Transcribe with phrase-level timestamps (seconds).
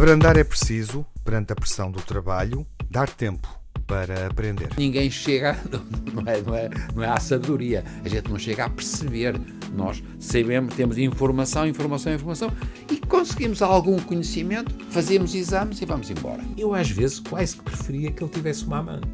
[0.00, 3.46] Abrandar é preciso, perante a pressão do trabalho, dar tempo
[3.86, 4.70] para aprender.
[4.78, 5.58] Ninguém chega,
[6.14, 9.38] não é, não, é, não é à sabedoria, a gente não chega a perceber.
[9.74, 12.50] Nós sabemos, temos informação, informação, informação
[12.90, 16.42] e conseguimos algum conhecimento, fazemos exames e vamos embora.
[16.56, 19.06] Eu às vezes quase que preferia que ele tivesse uma amante.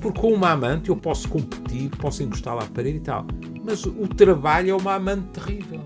[0.00, 3.26] Porque com uma amante eu posso competir, posso encostar lá à parede e tal.
[3.64, 5.82] Mas o trabalho é uma amante terrível.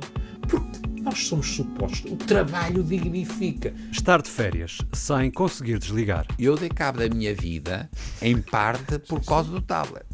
[1.05, 2.11] Nós somos supostos.
[2.11, 3.75] O trabalho dignifica.
[3.93, 6.26] Estar de férias sem conseguir desligar.
[6.39, 7.90] Eu dei cabo da minha vida,
[8.22, 10.07] em parte, por causa do tablet.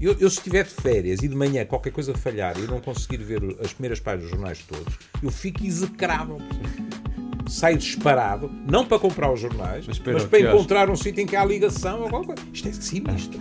[0.00, 2.80] Eu, eu, se estiver de férias e de manhã qualquer coisa falhar e eu não
[2.80, 6.38] conseguir ver as primeiras páginas dos jornais todos, eu fico execrável.
[7.46, 11.36] Saio disparado, não para comprar os jornais, mas, mas para encontrar um sítio em que
[11.36, 12.42] há ligação ou qualquer coisa.
[12.54, 13.38] Isto é sinistro.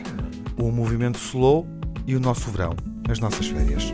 [0.57, 1.65] O movimento slow
[2.05, 2.75] e o nosso verão,
[3.09, 3.93] as nossas férias.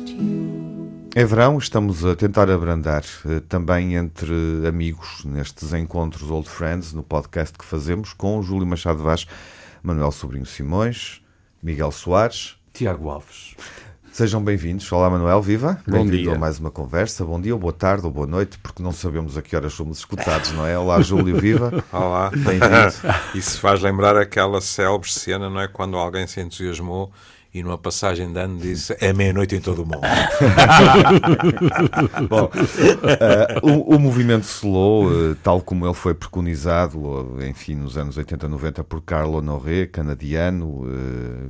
[1.13, 4.33] É verão, estamos a tentar abrandar eh, também entre
[4.65, 9.27] amigos nestes encontros Old Friends, no podcast que fazemos com Júlio Machado Vaz,
[9.83, 11.21] Manuel Sobrinho Simões,
[11.61, 13.57] Miguel Soares, Tiago Alves.
[14.09, 14.89] Sejam bem-vindos.
[14.89, 15.81] Olá, Manuel, viva.
[15.85, 17.25] Bem-vindo a mais uma conversa.
[17.25, 19.97] Bom dia, ou boa tarde, ou boa noite, porque não sabemos a que horas somos
[19.97, 20.77] escutados, não é?
[20.77, 21.83] Olá, Júlio, viva.
[21.91, 22.29] Olá.
[22.29, 23.15] Bem-vindo.
[23.35, 25.67] Isso faz lembrar aquela célebre cena, não é?
[25.67, 27.11] Quando alguém se entusiasmou
[27.53, 29.99] e numa passagem de ano disse é meia-noite em todo o mundo.
[32.29, 37.97] Bom, uh, o, o, movimento slow, uh, tal como ele foi preconizado, uh, enfim, nos
[37.97, 40.85] anos 80, 90, por Carlo Honoré, canadiano,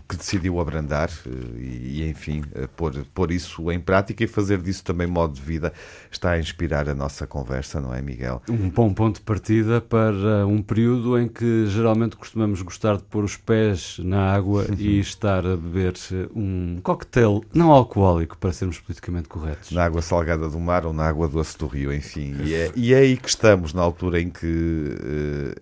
[0.09, 1.11] que decidiu abrandar
[1.57, 2.43] e, e, enfim,
[2.75, 5.71] pôr, pôr isso em prática e fazer disso também modo de vida,
[6.09, 8.41] está a inspirar a nossa conversa, não é, Miguel?
[8.49, 13.23] Um bom ponto de partida para um período em que geralmente costumamos gostar de pôr
[13.23, 15.90] os pés na água e estar a beber
[16.35, 19.71] um coquetel não alcoólico, para sermos politicamente corretos.
[19.71, 22.35] Na água salgada do mar ou na água doce do rio, enfim.
[22.43, 24.97] E é, e é aí que estamos, na altura em que,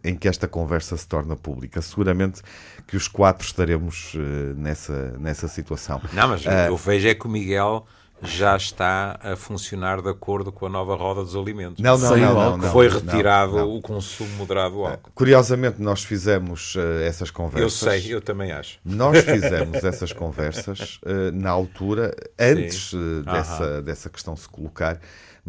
[0.03, 1.81] eh, em que esta conversa se torna pública.
[1.81, 2.41] Seguramente
[2.87, 6.01] que os quatro estaremos eh, nessa, nessa situação.
[6.13, 7.85] Não, mas uh, eu vejo é que o Miguel
[8.21, 11.81] já está a funcionar de acordo com a nova roda dos alimentos.
[11.81, 13.75] Não, não, não, não, não, Foi retirado não, não.
[13.77, 15.11] o consumo moderado do álcool.
[15.15, 17.81] Curiosamente, nós fizemos uh, essas conversas.
[17.81, 18.79] Eu sei, eu também acho.
[18.83, 24.99] Nós fizemos essas conversas uh, na altura, antes uh, dessa, dessa questão se colocar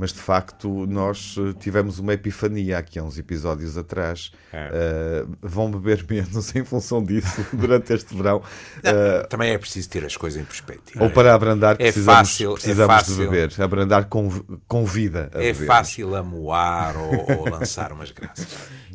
[0.00, 4.32] mas de facto nós eh, tivemos uma epifania aqui há uns episódios atrás.
[4.50, 5.26] É.
[5.26, 8.38] Uh, vão beber menos em função disso durante este verão.
[8.78, 11.04] Uh, Também é preciso ter as coisas em perspectiva.
[11.04, 13.14] Ou para abrandar é precisamos, fácil, é precisamos é fácil.
[13.14, 13.60] de beber.
[13.60, 15.30] Abrandar com, vida.
[15.34, 15.66] é beber.
[15.66, 18.48] fácil amoar ou, ou lançar umas graças.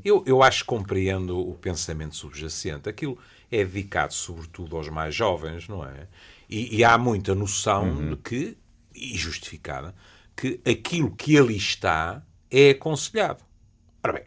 [0.03, 2.89] Eu, eu acho que compreendo o pensamento subjacente.
[2.89, 3.15] Aquilo
[3.51, 6.07] é dedicado sobretudo aos mais jovens, não é?
[6.49, 8.09] E, e há muita noção uhum.
[8.09, 8.57] de que,
[8.95, 9.93] e justificada,
[10.35, 13.43] que aquilo que ali está é aconselhado.
[14.03, 14.23] Ora bem,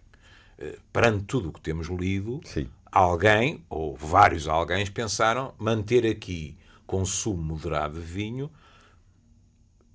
[0.59, 2.69] eh, perante tudo o que temos lido, Sim.
[2.91, 8.51] alguém, ou vários alguém, pensaram manter aqui consumo moderado de vinho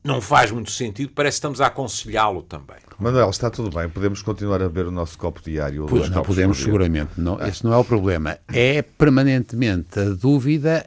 [0.03, 2.78] não faz muito sentido, parece que estamos a aconselhá-lo também.
[3.00, 5.85] Manuel, está tudo bem, podemos continuar a beber o nosso copo diário?
[5.90, 7.12] Pois não podemos, seguramente.
[7.18, 8.38] Não, esse não é o problema.
[8.51, 10.85] É permanentemente a dúvida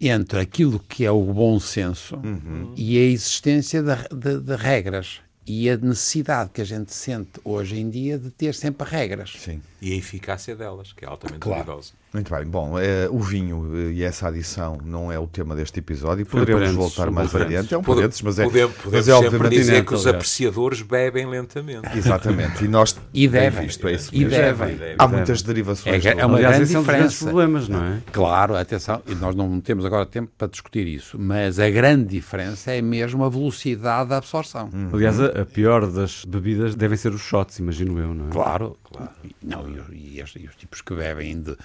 [0.00, 2.72] entre aquilo que é o bom senso uhum.
[2.76, 7.78] e a existência de, de, de, regras e a necessidade que a gente sente hoje
[7.78, 9.34] em dia de ter sempre regras.
[9.38, 9.60] Sim.
[9.80, 11.80] E a eficácia delas, que é altamente claro.
[12.12, 12.44] Muito bem.
[12.44, 16.26] Bom, é, o vinho eh, e essa adição não é o tema deste episódio.
[16.26, 17.72] Poderemos voltar mais adiante.
[17.72, 21.26] É um parênteses, mas é, podemos, podemos mas é obviamente dizer que os apreciadores bebem
[21.26, 21.96] lentamente.
[21.96, 22.64] Exatamente.
[22.64, 23.66] E nós e devem.
[23.66, 24.76] Visto, é isso e devem.
[24.98, 26.04] Há muitas derivações.
[26.04, 27.24] É, é uma grande diferença.
[27.24, 27.98] problemas, não é?
[28.12, 29.02] Claro, atenção.
[29.06, 31.18] E nós não temos agora tempo para discutir isso.
[31.18, 34.68] Mas a grande diferença é mesmo a velocidade da absorção.
[34.72, 34.90] Uhum.
[34.92, 38.30] Aliás, a, a, pior das bebidas devem ser os shots, imagino eu, não é?
[38.30, 39.12] Claro, claro.
[39.42, 41.56] Não, e, e, e os tipos que bebem de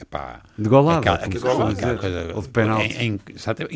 [0.00, 3.20] Epá, de golada, aquela, aquela, aquela coisa, ou de penalti.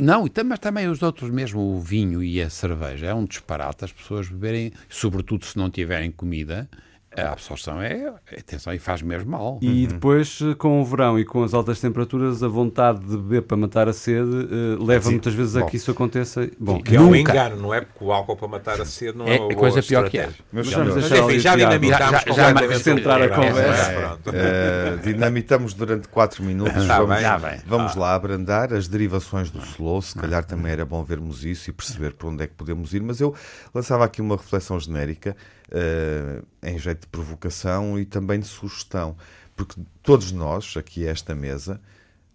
[0.02, 3.92] não, mas também os outros, mesmo o vinho e a cerveja, é um disparate as
[3.92, 6.70] pessoas beberem, sobretudo se não tiverem comida,
[7.16, 9.58] A absorção é, atenção, e faz mesmo mal.
[9.62, 13.42] E depois, eh, com o verão e com as altas temperaturas, a vontade de beber
[13.42, 15.66] para matar a sede eh, leva muitas vezes a bom.
[15.66, 16.48] que isso aconteça.
[16.58, 17.18] Bom, Que é um Nunca.
[17.32, 17.80] engano, não é?
[17.80, 20.08] Porque o álcool para matar a sede não é, É uma a boa coisa pior
[20.10, 20.28] que é.
[20.52, 23.90] Mas vamos senhores, Mas deixar enfim, já dinamitámos Já- já- já acrescentar a conversa.
[23.92, 24.16] É.
[24.34, 26.82] Eh, dinamitamos durante 4 minutos.
[26.82, 27.22] Está vamos bem.
[27.22, 27.60] Já bem.
[27.66, 30.00] vamos lá abrandar as derivações do slow.
[30.02, 33.02] Se calhar também era bom vermos isso e perceber para onde é que podemos ir.
[33.02, 33.34] Mas eu
[33.74, 35.36] lançava aqui uma reflexão genérica
[35.70, 39.16] eh, em jeito de provocação e também de sugestão.
[39.56, 41.80] Porque todos nós, aqui a esta mesa,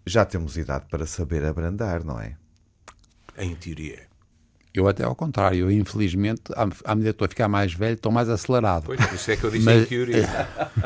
[0.04, 2.36] já temos idade para saber abrandar, não é?
[3.38, 4.10] Em teoria.
[4.74, 6.64] Eu até ao contrário, eu infelizmente, à,
[6.94, 8.84] medida que estou a ficar mais velho, estou mais acelerado.
[8.86, 10.26] Pois, por isso é que eu disse Mas- em teoria.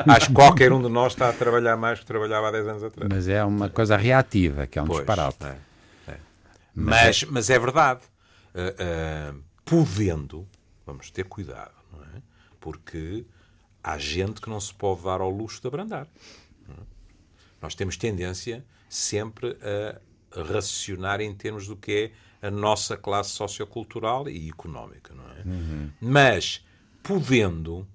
[0.05, 2.83] Acho que qualquer um de nós está a trabalhar mais que trabalhava há 10 anos
[2.83, 3.09] atrás.
[3.09, 5.37] Mas é uma coisa reativa, que é um Pois, disparate.
[5.45, 5.55] é,
[6.11, 6.17] é.
[6.75, 8.01] Mas, mas é verdade.
[8.53, 9.33] Ah, ah,
[9.63, 10.45] podendo,
[10.85, 12.21] vamos ter cuidado, não é?
[12.67, 13.25] Porque
[13.81, 16.05] há gente que não se pode dar ao luxo de abrandar.
[17.61, 19.57] Nós temos tendência sempre
[20.33, 22.11] a racionar em termos do que
[22.41, 25.43] é a nossa classe sociocultural e económica, não é?
[26.01, 26.65] Mas,
[27.01, 27.87] podendo,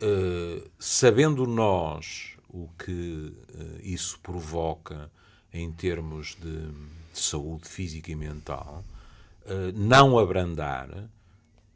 [0.00, 5.10] eh, sabendo nós o que eh, isso provoca
[5.52, 6.70] em termos de,
[7.12, 8.84] de saúde física e mental,
[9.44, 11.10] eh, não abrandar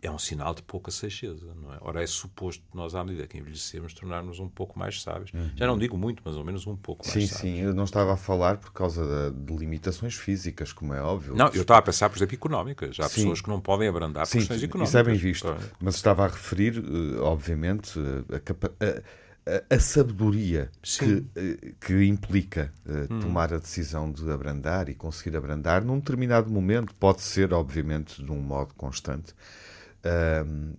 [0.03, 1.79] é um sinal de pouca sageza, não é?
[1.81, 5.31] Ora, é suposto que nós, à medida que envelhecemos, tornarmos um pouco mais sábios.
[5.57, 7.57] Já não digo muito, mas ao menos um pouco mais Sim, sábios.
[7.57, 7.63] sim.
[7.63, 11.35] Eu não estava a falar por causa da- de limitações físicas, como é óbvio.
[11.35, 12.99] Não, eu estava a pensar, por exemplo, económicas.
[12.99, 13.17] Há Sim.
[13.23, 14.95] pessoas que não podem abrandar Sim, questões isso económicas.
[14.95, 15.57] é bem visto.
[15.81, 22.05] Mas estava a referir, eh, obviamente, eh, a, capa- a- a- sabedoria que, eh, que
[22.05, 23.19] implica Hum.
[23.21, 26.95] tomar a decisão de abrandar e conseguir abrandar num determinado momento.
[26.95, 29.35] Pode ser, obviamente, de um modo constante,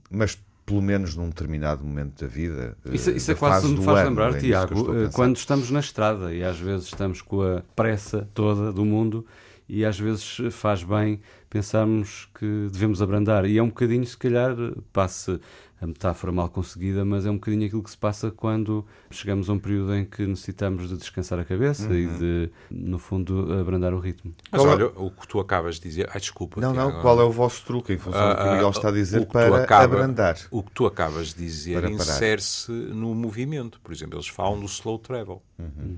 [0.09, 2.77] mas pelo menos num determinado momento da vida.
[2.85, 5.35] eh, Isso, isso é da quase fase me faz ano, lembrar, é Tiago, eh, quando
[5.35, 9.25] estamos na estrada e às vezes estamos com a pressa toda do mundo
[9.67, 11.19] e às vezes faz bem
[11.49, 13.45] pensarmos que devemos abrandar.
[13.45, 14.55] E é um bocadinho, se calhar,
[14.93, 15.39] passe
[15.81, 19.53] a metáfora mal conseguida, mas é um bocadinho aquilo que se passa quando chegamos a
[19.53, 22.17] um período em que necessitamos de descansar a cabeça e Uhum.
[22.19, 24.31] de, no fundo, abrandar o ritmo.
[24.51, 26.07] Mas Qual é- olha, o que tu acabas de dizer.
[26.13, 26.61] Ai, desculpa.
[26.61, 28.89] Não, não, qual é o vosso truque em função do que o Ah, Miguel está
[28.89, 30.37] a dizer o que tu para acaba- abrandar?
[30.51, 33.79] O que tu acabas de dizer insere-se no movimento.
[33.81, 35.41] Por exemplo, eles falam do slow travel.
[35.57, 35.97] Uhum.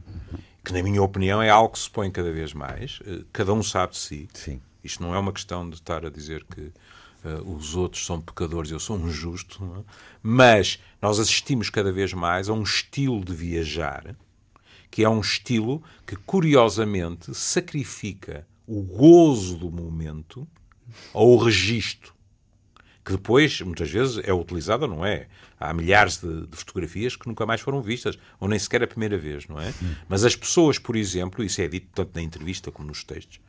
[0.63, 3.00] Que, na minha opinião, é algo que se põe cada vez mais.
[3.06, 4.27] Eh, Cada um sabe de si.
[4.33, 4.62] Sim.
[4.81, 6.71] Isto não é uma questão de estar a dizer que
[7.24, 9.64] eh, os outros são pecadores eu sou um justo.
[9.80, 9.84] é?
[10.22, 14.16] Mas nós assistimos cada vez mais a um estilo de viajar
[14.90, 20.48] que é um estilo que, curiosamente, sacrifica o gozo do momento
[21.12, 22.14] ao registro
[23.04, 25.28] que depois, muitas vezes, é utilizada, não é?
[25.60, 29.18] Há milhares de, de fotografias que nunca mais foram vistas, ou nem sequer a primeira
[29.18, 29.74] vez, não é?
[30.08, 33.42] Mas as pessoas, por exemplo, isso é dito tanto na entrevista como nos textos,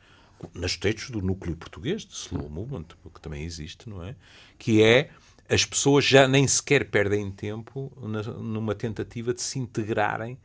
[0.53, 4.15] nos textos do núcleo português, de Slow Movement, que também existe, não é?
[4.57, 5.09] Que é
[5.49, 10.37] as pessoas já nem sequer perdem tempo na- numa tentativa de se integrarem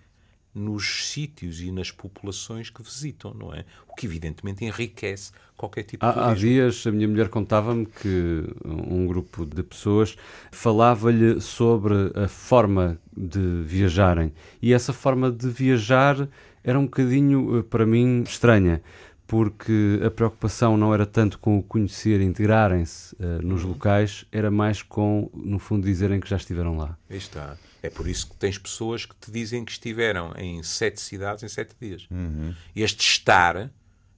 [0.52, 3.64] nos sítios e nas populações que visitam, não é?
[3.88, 6.48] O que evidentemente enriquece qualquer tipo de Há, há turismo.
[6.48, 10.16] dias a minha mulher contava-me que um grupo de pessoas
[10.50, 14.32] falava-lhe sobre a forma de viajarem.
[14.60, 16.28] E essa forma de viajar
[16.62, 18.82] era um bocadinho, eh, para mim, estranha,
[19.30, 24.82] porque a preocupação não era tanto com o conhecer, integrarem-se eh, nos locais, era mais
[24.82, 26.98] com, no fundo, dizerem que já estiveram lá.
[27.08, 27.56] Aí está.
[27.80, 31.48] É por isso que tens pessoas que te dizem que estiveram em sete cidades em
[31.48, 32.08] sete dias.
[32.74, 33.70] Este estar,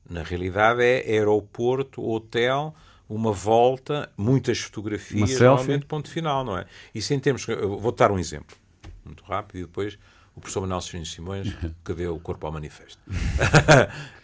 [0.08, 2.74] na realidade, é aeroporto, hotel,
[3.06, 6.64] uma volta, muitas fotografias, Uma normalmente ponto final, não é?
[6.94, 7.46] Isso em termos.
[7.48, 8.56] eu Vou dar um exemplo,
[9.04, 9.98] muito rápido, e depois
[10.34, 11.48] o professor Manuel Serino Simões,
[11.84, 13.00] que deu o corpo ao manifesto.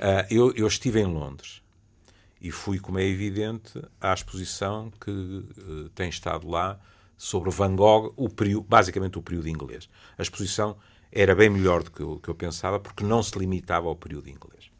[0.00, 1.60] Ah, eu, eu estive em Londres
[2.40, 6.78] e fui, como é evidente, à exposição que eh, tem estado lá
[7.16, 9.88] sobre Van Gogh, o período, basicamente o período inglês.
[10.16, 10.76] A exposição
[11.10, 14.30] era bem melhor do que eu, que eu pensava, porque não se limitava ao período
[14.30, 14.70] inglês.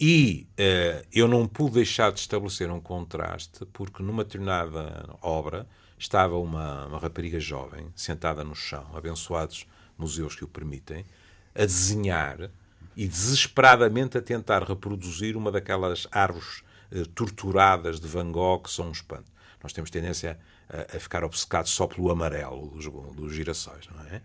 [0.00, 6.38] E eh, eu não pude deixar de estabelecer um contraste, porque numa determinada obra estava
[6.38, 9.66] uma, uma rapariga jovem, sentada no chão, abençoados
[10.00, 11.04] museus que o permitem,
[11.54, 12.50] a desenhar
[12.96, 18.88] e desesperadamente a tentar reproduzir uma daquelas árvores eh, torturadas de Van Gogh que são
[18.88, 19.30] um espanto.
[19.62, 20.38] Nós temos tendência
[20.68, 24.22] a, a ficar obcecados só pelo amarelo dos, dos girassóis, não é?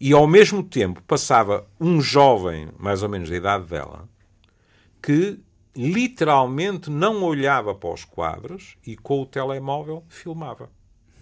[0.00, 4.08] E ao mesmo tempo passava um jovem, mais ou menos da idade dela,
[5.02, 5.38] que
[5.76, 10.70] literalmente não olhava para os quadros e com o telemóvel filmava.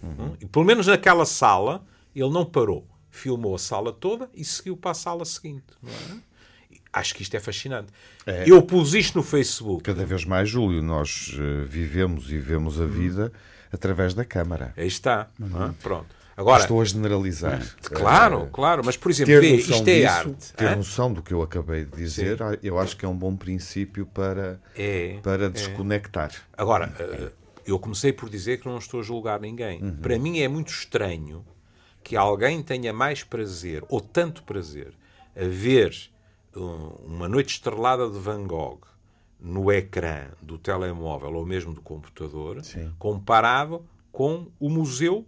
[0.01, 0.35] Hum?
[0.39, 2.87] E pelo menos naquela sala Ele não parou.
[3.19, 5.65] Filmou a sala toda e seguiu para a sala seguinte.
[5.85, 6.15] É?
[6.93, 7.91] Acho que isto é fascinante.
[8.25, 8.45] É.
[8.47, 9.83] Eu pus isto no Facebook.
[9.83, 13.31] Cada vez mais, Júlio, nós uh, vivemos e vemos a vida
[13.71, 14.73] através da câmara.
[14.77, 15.27] Aí está.
[15.37, 15.73] Uhum.
[15.73, 16.15] Pronto.
[16.37, 17.61] Agora, Estou a generalizar.
[17.83, 20.53] Claro, uh, claro, mas por exemplo, vê, isto é disso, arte.
[20.53, 22.43] Ter noção do que eu acabei de dizer, Sim.
[22.63, 25.49] eu acho que é um bom princípio para, é, para é.
[25.49, 26.31] desconectar.
[26.31, 26.61] É.
[26.61, 27.31] Agora, uh,
[27.65, 29.83] eu comecei por dizer que não estou a julgar ninguém.
[29.83, 29.97] Uhum.
[29.97, 31.45] Para mim é muito estranho
[32.03, 34.93] que alguém tenha mais prazer, ou tanto prazer,
[35.35, 36.09] a ver
[37.05, 38.81] uma noite estrelada de Van Gogh
[39.39, 42.91] no ecrã do telemóvel ou mesmo do computador, Sim.
[42.99, 45.25] comparado com o museu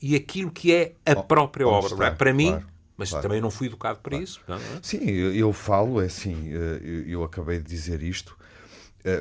[0.00, 2.06] e aquilo que é a própria oh, obra.
[2.06, 2.10] É?
[2.10, 2.62] Para mim,
[2.96, 3.22] mas claro.
[3.22, 4.24] também não fui educado para claro.
[4.24, 4.40] isso.
[4.46, 4.60] Não é?
[4.82, 8.36] Sim, eu, eu, falo, é assim, eh, eu, acabei de dizer isto,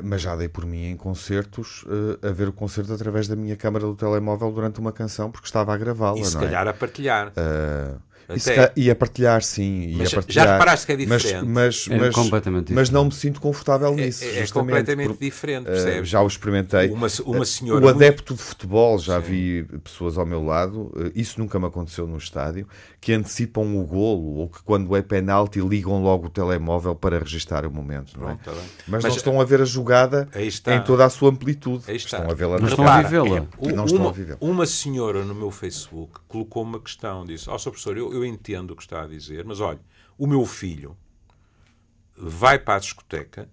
[0.04, 3.56] mas já dei por mim em concertos eh, a ver o concerto através da minha
[3.56, 6.20] câmara do telemóvel durante uma canção porque estava a gravá-la.
[6.20, 6.40] E se é?
[6.40, 7.30] calhar a partilhar.
[7.30, 8.72] Uh, até...
[8.76, 9.96] E a partilhar, sim.
[9.98, 11.46] Mas a partilhar, já reparaste que é diferente?
[11.46, 14.24] Mas, mas, é completamente mas não me sinto confortável é, nisso.
[14.24, 16.02] É, é completamente por, diferente, eh, percebes?
[16.02, 16.90] Uh, já o experimentei.
[16.90, 18.44] Uma, uma senhora o adepto muito...
[18.44, 19.28] de futebol, já sim.
[19.28, 22.68] vi pessoas ao meu lado, uh, isso nunca me aconteceu no estádio,
[23.02, 27.66] que antecipam o golo ou que quando é penalti ligam logo o telemóvel para registar
[27.66, 28.20] o momento.
[28.20, 28.36] Não é?
[28.36, 28.52] Pronto, tá
[28.88, 31.84] mas, mas, não estão a ver a jogada em toda a sua amplitude.
[31.96, 33.48] Estão a vê-la Não estão a vivê-la.
[33.74, 34.38] Não estão a vivê-la.
[34.42, 38.72] Uma senhora no meu Facebook colocou uma questão, disse, ó oh, professor, eu, eu entendo
[38.72, 39.80] o que está a dizer, mas olha,
[40.18, 40.96] o meu filho
[42.16, 43.50] vai para a discoteca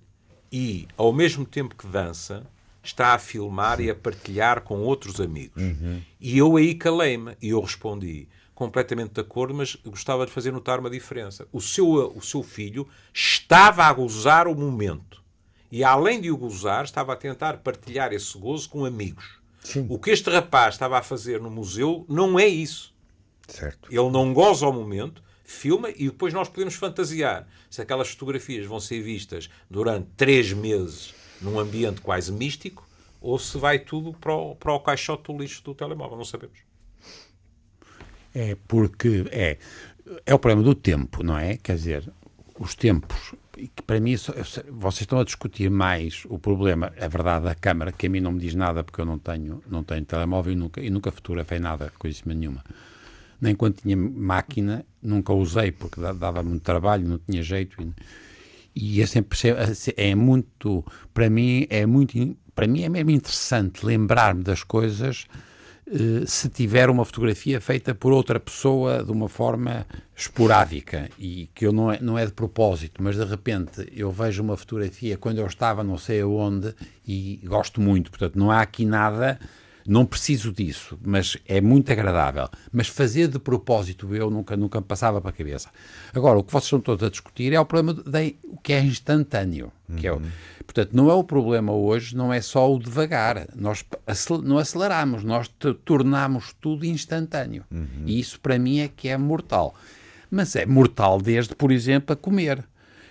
[0.50, 2.46] e, ao mesmo tempo que dança,
[2.82, 5.62] está a filmar e a partilhar com outros amigos.
[5.62, 6.02] Uhum.
[6.20, 10.80] E eu aí calei-me e eu respondi completamente de acordo, mas gostava de fazer notar
[10.80, 11.46] uma diferença.
[11.52, 15.22] O seu, o seu filho estava a gozar o momento.
[15.70, 19.38] E além de o gozar, estava a tentar partilhar esse gozo com amigos.
[19.62, 19.86] Sim.
[19.90, 22.94] O que este rapaz estava a fazer no museu não é isso.
[23.46, 23.88] Certo.
[23.90, 28.80] Ele não goza o momento, filma e depois nós podemos fantasiar se aquelas fotografias vão
[28.80, 32.86] ser vistas durante três meses num ambiente quase místico
[33.20, 36.16] ou se vai tudo para o, para o caixote do lixo do telemóvel.
[36.16, 36.58] Não sabemos.
[38.34, 39.58] É porque é,
[40.26, 41.56] é o problema do tempo, não é?
[41.56, 42.12] Quer dizer,
[42.58, 47.54] os tempos que para mim vocês estão a discutir mais o problema, a verdade da
[47.54, 50.52] câmara, que a mim não me diz nada porque eu não tenho, não tenho telemóvel
[50.52, 52.62] e nunca, e nunca fotografei nada, coisa nenhuma
[53.40, 57.80] nem quando tinha máquina, nunca usei porque dava muito trabalho, não tinha jeito.
[58.74, 59.38] E, e é sempre
[59.96, 65.26] é muito, para mim é muito, para mim é mesmo interessante lembrar-me das coisas
[65.88, 71.64] eh, se tiver uma fotografia feita por outra pessoa de uma forma esporádica e que
[71.64, 75.38] eu não é, não é de propósito, mas de repente eu vejo uma fotografia quando
[75.38, 76.74] eu estava não sei aonde
[77.06, 79.38] e gosto muito, portanto não há aqui nada
[79.88, 82.48] não preciso disso, mas é muito agradável.
[82.72, 85.70] Mas fazer de propósito eu nunca, nunca me passava para a cabeça.
[86.14, 88.80] Agora, o que vocês estão todos a discutir é o problema de, o que é
[88.80, 89.72] instantâneo.
[89.88, 89.96] Uhum.
[89.96, 90.20] Que é o,
[90.64, 93.46] portanto, não é o problema hoje, não é só o devagar.
[93.54, 93.84] Nós
[94.42, 95.50] não aceleramos, nós
[95.84, 97.64] tornamos tudo instantâneo.
[97.70, 98.04] Uhum.
[98.06, 99.74] E isso para mim é que é mortal.
[100.30, 102.64] Mas é mortal desde, por exemplo, a comer.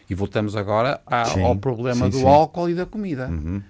[0.09, 1.01] E voltamos agora
[1.43, 2.27] ao problema sim, do sim.
[2.27, 3.27] álcool e da comida.
[3.27, 3.61] Uhum.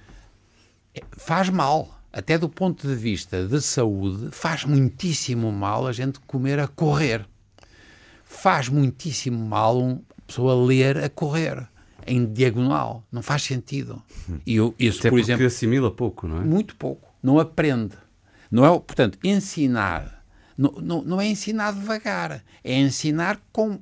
[0.93, 6.17] É, faz mal até do ponto de vista de saúde, faz muitíssimo mal a gente
[6.21, 7.25] comer a correr.
[8.23, 11.67] Faz muitíssimo mal uma pessoa ler a correr
[12.07, 13.03] em diagonal.
[13.11, 14.01] Não faz sentido.
[14.45, 16.41] E eu, isso, Até por exemplo, assimila pouco, não é?
[16.41, 17.09] Muito pouco.
[17.21, 17.97] Não aprende.
[18.49, 20.15] Não é, portanto, ensinar
[20.57, 23.77] não, não, não é ensinar devagar, é ensinar com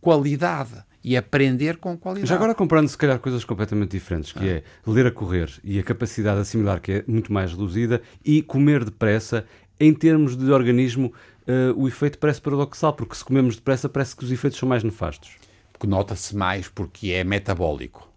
[0.00, 2.28] qualidade e aprender com qualidade.
[2.28, 4.56] Já agora comparando se calhar coisas completamente diferentes, que ah.
[4.56, 8.42] é ler a correr e a capacidade de assimilar que é muito mais reduzida e
[8.42, 9.46] comer depressa,
[9.78, 11.12] em termos de organismo,
[11.48, 14.84] uh, o efeito parece paradoxal, porque se comemos depressa parece que os efeitos são mais
[14.84, 15.36] nefastos.
[15.72, 18.10] Porque nota-se mais porque é metabólico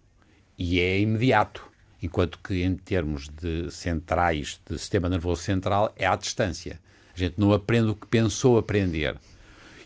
[0.57, 1.63] e é imediato.
[2.01, 6.81] Enquanto que em termos de centrais, de sistema nervoso central, é à distância.
[7.15, 9.15] A gente não aprende o que pensou aprender.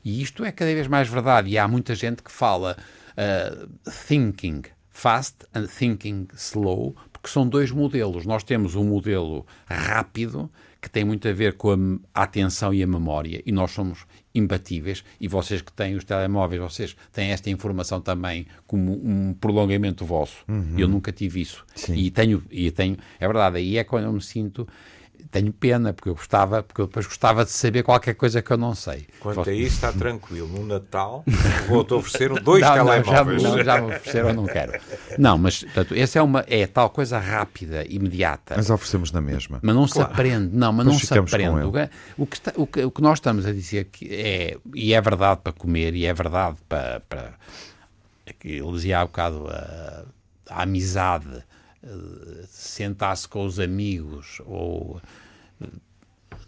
[0.07, 1.49] E isto é cada vez mais verdade.
[1.49, 2.77] E há muita gente que fala
[3.17, 8.25] uh, thinking fast and thinking slow, porque são dois modelos.
[8.25, 10.49] Nós temos um modelo rápido,
[10.81, 15.03] que tem muito a ver com a atenção e a memória, e nós somos imbatíveis,
[15.19, 20.37] e vocês que têm os telemóveis, vocês têm esta informação também como um prolongamento vosso.
[20.47, 20.75] Uhum.
[20.77, 21.65] Eu nunca tive isso.
[21.75, 21.95] Sim.
[21.95, 24.65] E tenho, e tenho, é verdade, aí é quando eu me sinto
[25.31, 28.57] tenho pena, porque eu gostava, porque eu depois gostava de saber qualquer coisa que eu
[28.57, 29.07] não sei.
[29.19, 30.47] Quanto a isso, está tranquilo.
[30.47, 31.23] No Natal,
[31.67, 33.43] vou-te oferecer dois não, telemóveis.
[33.43, 34.79] Não, já, não, já me ofereceram, não quero.
[35.17, 38.55] Não, mas portanto, essa é, uma, é tal coisa rápida, imediata.
[38.55, 39.59] Mas oferecemos na mesma.
[39.61, 40.09] Mas não claro.
[40.09, 41.89] se aprende, não, mas Depois não se aprende.
[42.17, 45.01] O que, está, o, que, o que nós estamos a dizer que é, e é
[45.01, 47.01] verdade para comer, e é verdade para.
[47.01, 47.33] para
[48.43, 50.03] ele dizia há bocado a,
[50.49, 51.43] a amizade
[52.47, 55.01] sentar-se com os amigos ou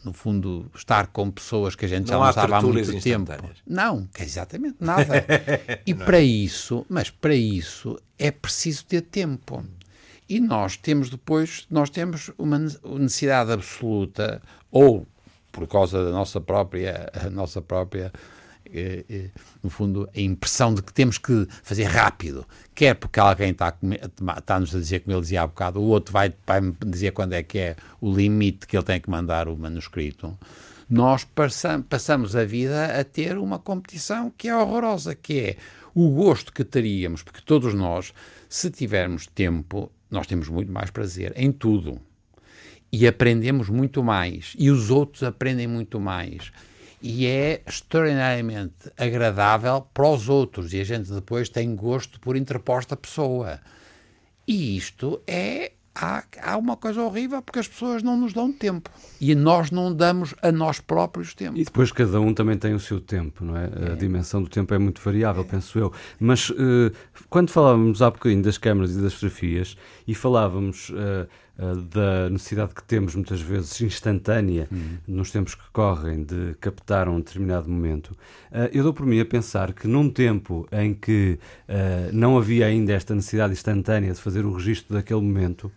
[0.04, 3.32] no fundo estar com pessoas que a gente não já não estava há muito tempo.
[3.66, 5.26] Não, exatamente nada.
[5.86, 6.06] E não.
[6.06, 9.64] para isso, mas para isso é preciso ter tempo.
[10.28, 15.08] E nós temos depois, nós temos uma necessidade absoluta ou
[15.52, 18.20] por causa da nossa própria, nossa própria é, é,
[19.64, 22.46] no fundo, a impressão de que temos que fazer rápido,
[22.76, 25.86] quer porque alguém está a, está -nos a dizer, como ele dizia há bocado, o
[25.86, 29.48] outro vai, vai dizer quando é que é o limite que ele tem que mandar
[29.48, 30.38] o manuscrito,
[30.90, 35.58] nós passam, passamos a vida a ter uma competição que é horrorosa, que é
[35.94, 38.14] o gosto que teríamos, porque todos nós,
[38.48, 42.00] se tivermos tempo, nós temos muito mais prazer em tudo.
[42.92, 44.56] E aprendemos muito mais.
[44.58, 46.52] E os outros aprendem muito mais
[47.02, 52.98] e é extraordinariamente agradável para os outros e a gente depois tem gosto por interposta
[52.98, 53.60] pessoa.
[54.48, 58.90] E isto é há, há uma coisa horrível porque as pessoas não nos dão tempo
[59.20, 61.58] e nós não damos a nós próprios tempo.
[61.58, 63.66] E depois cada um também tem o seu tempo, não é?
[63.66, 63.92] é.
[63.94, 65.46] A dimensão do tempo é muito variável, é.
[65.46, 65.94] penso eu.
[66.20, 66.92] Mas uh,
[67.30, 69.78] quando falávamos há bocadinho das câmaras e das fotografias
[70.08, 70.90] e falávamos.
[70.90, 71.28] Uh,
[71.92, 74.98] da necessidade que temos muitas vezes instantânea uhum.
[75.08, 78.12] nos tempos que correm de captar um determinado momento.
[78.52, 81.38] Uh, eu dou por mim a pensar que num tempo em que
[81.68, 85.72] uh, não havia ainda esta necessidade instantânea de fazer o registro daquele momento,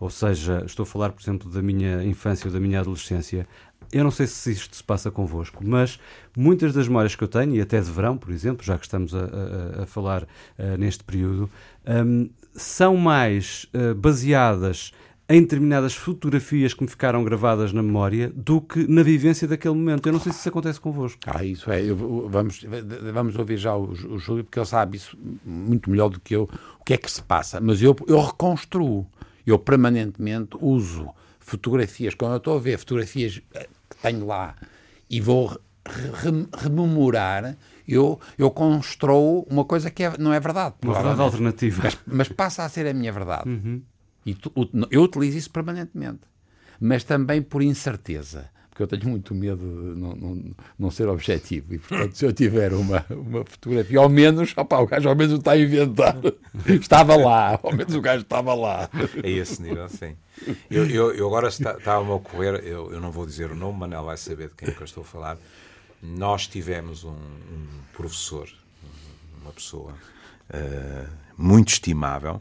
[0.00, 3.46] ou seja, estou a falar, por exemplo, da minha infância ou da minha adolescência,
[3.92, 5.98] eu não sei se isto se passa convosco, mas
[6.36, 9.14] muitas das memórias que eu tenho, e até de verão, por exemplo, já que estamos
[9.14, 9.24] a,
[9.80, 11.50] a, a falar uh, neste período,
[11.86, 14.92] um, são mais uh, baseadas
[15.28, 20.08] em determinadas fotografias que me ficaram gravadas na memória do que na vivência daquele momento.
[20.08, 21.20] Eu não sei se isso acontece convosco.
[21.24, 21.82] Ah, isso é.
[21.82, 22.66] Eu, vamos,
[23.14, 26.50] vamos ouvir já o, o Júlio, porque ele sabe isso muito melhor do que eu,
[26.80, 27.60] o que é que se passa.
[27.60, 29.06] Mas eu, eu reconstruo.
[29.46, 31.08] Eu permanentemente uso
[31.38, 32.14] fotografias.
[32.14, 34.56] Quando eu estou a ver fotografias eh, que tenho lá
[35.08, 35.56] e vou
[36.62, 37.56] rememorar,
[37.94, 40.74] eu, eu construo uma coisa que é, não é verdade.
[40.82, 41.82] Uma verdade alternativa.
[41.84, 43.48] Mas, mas, passa a ser a minha verdade.
[43.48, 43.82] Uhum.
[44.24, 44.52] E tu,
[44.90, 46.20] eu utilizo isso permanentemente.
[46.80, 48.50] Mas também por incerteza.
[48.70, 50.42] Porque eu tenho muito medo de não, não,
[50.78, 51.74] não ser objetivo.
[51.74, 55.38] E, portanto, se eu tiver uma, uma fotografia, ao menos, opa, o gajo ao menos
[55.38, 56.16] está a inventar.
[56.66, 58.88] Estava lá, ao menos o gajo estava lá.
[59.22, 60.16] É esse nível, sim.
[60.70, 64.04] Eu, eu, eu agora estava-me a ocorrer, eu, eu não vou dizer o nome, Manel
[64.04, 65.38] vai saber de quem é que eu estou a falar
[66.02, 68.48] nós tivemos um, um professor,
[69.42, 69.92] uma pessoa
[70.50, 72.40] uh, muito estimável,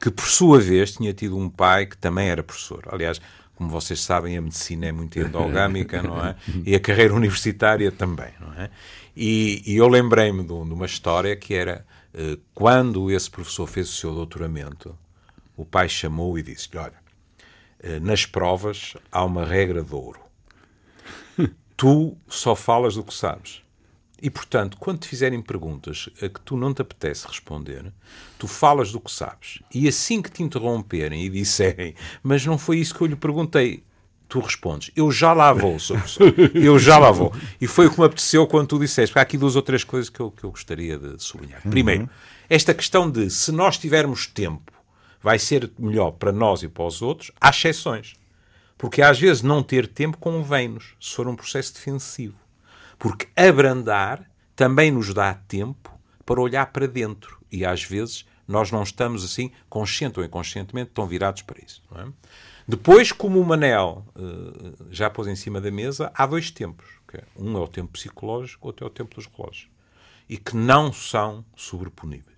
[0.00, 2.84] que por sua vez tinha tido um pai que também era professor.
[2.90, 3.20] Aliás,
[3.54, 6.36] como vocês sabem, a medicina é muito endogâmica, não é?
[6.66, 8.70] E a carreira universitária também, não é?
[9.16, 13.88] E, e eu lembrei-me de, de, uma história que era uh, quando esse professor fez
[13.88, 14.98] o seu doutoramento,
[15.56, 16.94] o pai chamou e disse: Olha,
[17.82, 20.20] uh, nas provas há uma regra de ouro
[21.76, 23.62] tu só falas do que sabes.
[24.22, 27.92] E, portanto, quando te fizerem perguntas a que tu não te apetece responder,
[28.38, 29.60] tu falas do que sabes.
[29.72, 33.84] E assim que te interromperem e disserem, mas não foi isso que eu lhe perguntei,
[34.28, 35.76] tu respondes, eu já lá vou,
[36.54, 37.34] eu já lá vou.
[37.60, 39.84] E foi o que me apeteceu quando tu disseste, porque há aqui duas ou três
[39.84, 41.60] coisas que eu, que eu gostaria de sublinhar.
[41.64, 41.70] Uhum.
[41.70, 42.08] Primeiro,
[42.48, 44.72] esta questão de se nós tivermos tempo,
[45.22, 48.14] vai ser melhor para nós e para os outros, há exceções.
[48.84, 52.36] Porque às vezes não ter tempo convém-nos, se for um processo defensivo.
[52.98, 57.40] Porque abrandar também nos dá tempo para olhar para dentro.
[57.50, 61.82] E às vezes nós não estamos assim, consciente ou inconscientemente, tão virados para isso.
[61.96, 62.06] É?
[62.68, 66.84] Depois, como o Manel uh, já pôs em cima da mesa, há dois tempos.
[67.14, 69.70] É, um é o tempo psicológico, outro é o tempo dos relógios.
[70.28, 72.36] E que não são sobreponíveis.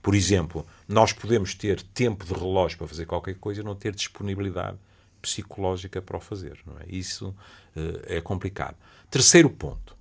[0.00, 3.94] Por exemplo, nós podemos ter tempo de relógio para fazer qualquer coisa e não ter
[3.94, 4.78] disponibilidade
[5.24, 6.58] psicológica para o fazer.
[6.66, 6.84] Não é?
[6.88, 8.76] Isso uh, é complicado.
[9.10, 9.94] Terceiro ponto.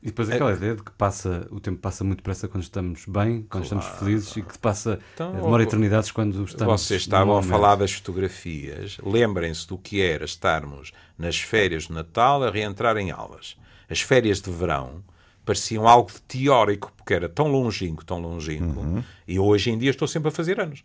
[0.00, 3.04] E depois aquela é, ideia de que passa, o tempo passa muito depressa quando estamos
[3.06, 6.82] bem, quando claro, estamos felizes e que passa, então, demora eternidades quando estamos.
[6.82, 8.96] Vocês estavam a falar das fotografias.
[9.02, 13.56] Lembrem-se do que era estarmos nas férias de Natal a reentrar em aulas.
[13.90, 15.02] As férias de verão
[15.44, 19.02] pareciam algo teórico, porque era tão longínquo, tão longínquo, uhum.
[19.26, 20.84] e hoje em dia estou sempre a fazer anos.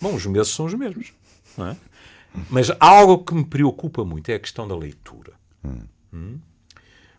[0.00, 1.12] Bom, os meses são os mesmos.
[1.56, 1.76] Não é?
[2.50, 5.32] Mas algo que me preocupa muito é a questão da leitura.
[6.12, 6.38] Hum?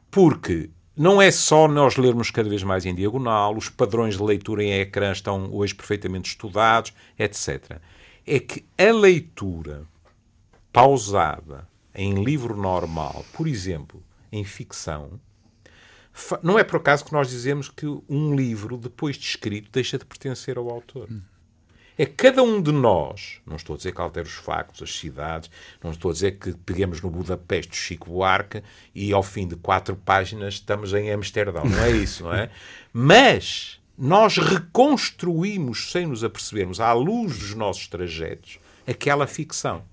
[0.10, 4.63] Porque não é só nós lermos cada vez mais em diagonal, os padrões de leitura
[4.63, 7.80] em ecrã estão hoje perfeitamente estudados, etc.
[8.25, 9.84] É que a leitura
[10.73, 15.19] pausada em livro normal, por exemplo, em ficção,
[16.41, 20.06] não é por acaso que nós dizemos que um livro, depois de escrito, deixa de
[20.06, 21.08] pertencer ao autor.
[21.97, 25.49] É cada um de nós, não estou a dizer que altere os factos, as cidades,
[25.83, 28.62] não estou a dizer que peguemos no Budapeste do Chico Buarque
[28.93, 31.65] e ao fim de quatro páginas estamos em Amsterdão.
[31.65, 32.51] Não é isso, não é?
[32.93, 39.83] Mas nós reconstruímos, sem nos apercebermos, à luz dos nossos trajetos, aquela ficção.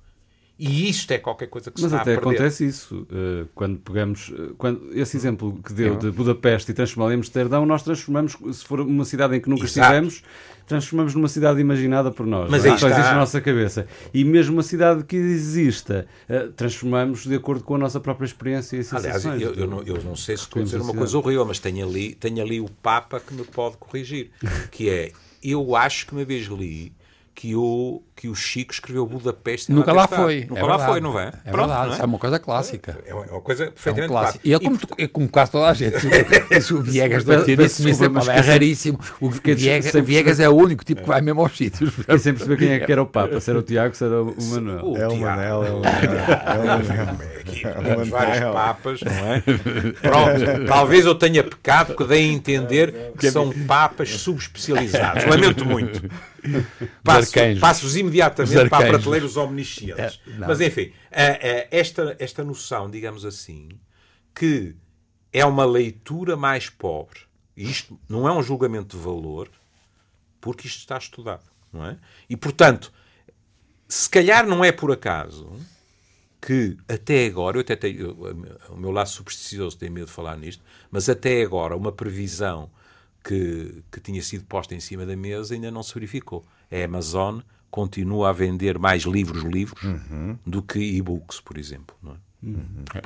[0.56, 3.06] E isto é qualquer coisa que se Mas está até acontece isso.
[3.10, 4.32] eh, quando pegamos.
[4.38, 8.64] eh, quando, esse exemplo que deu de Budapeste e transformá-lo em Amsterdão, nós transformamos, se
[8.64, 9.80] for uma cidade em que nunca Exato.
[9.80, 10.22] estivemos,
[10.64, 12.48] transformamos numa cidade imaginada por nós.
[12.48, 12.78] Mas não é?
[12.78, 13.88] Só existe na nossa cabeça.
[14.14, 18.76] E mesmo uma cidade que exista, eh, transformamos de acordo com a nossa própria experiência
[18.76, 19.42] e Aliás, sensações.
[19.42, 21.84] eu, eu não, eu não sei se estou a dizer uma coisa horrível, mas tenho
[21.84, 24.30] ali, tenho ali o Papa que me pode corrigir.
[24.70, 25.12] Que é,
[25.42, 26.92] eu acho que uma vez li
[27.34, 30.46] que o, que o Chico escreveu Budapeste e Nunca lá foi.
[30.48, 30.90] Nunca é lá verdade.
[30.92, 31.32] foi, não é?
[31.44, 32.98] É Pronto, verdade, não isso é uma coisa clássica.
[33.04, 34.40] É uma é uma coisa É um perfeitamente clássica.
[34.48, 35.96] E é como, tu- é como quase toda a gente.
[36.72, 39.00] O Viegas desculpa, mas é raríssimo.
[39.20, 41.92] O Viegas, Viegas é o único tipo que vai mesmo aos sítios.
[41.94, 44.22] Fiquei sem perceber quem é que era o Papa, se era o Tiago, se era
[44.22, 44.84] o Manuel.
[44.86, 45.16] O É o.
[45.16, 45.82] Manel, é o.
[45.84, 47.40] É.
[47.40, 49.40] Aqui É temos vários papas, não é?
[50.00, 55.24] Pronto, talvez eu tenha pecado porque dei a entender que são papas subespecializados.
[55.24, 56.08] Lamento muito.
[57.02, 57.60] Passo- arcanjos.
[57.60, 60.20] Passo-vos imediatamente para a prateleira os omniscientes.
[60.26, 60.36] É.
[60.38, 63.68] Mas enfim, a- a- esta, esta noção, digamos assim,
[64.34, 64.74] que
[65.32, 67.20] é uma leitura mais pobre,
[67.56, 69.50] isto não é um julgamento de valor,
[70.40, 71.96] porque isto está estudado, não é?
[72.28, 72.92] E portanto,
[73.88, 75.50] se calhar não é por acaso
[76.40, 80.36] que até agora, eu até tenho, eu- o meu lado supersticioso tem medo de falar
[80.36, 82.70] nisto, mas até agora uma previsão
[83.24, 86.44] que, que tinha sido posta em cima da mesa ainda não se verificou.
[86.70, 89.82] A Amazon continua a vender mais livros-livros
[90.46, 91.96] do que e-books, por exemplo.
[92.02, 92.16] Não é?